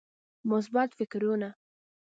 مثبت 0.49 0.89
فکرونه 0.97 1.49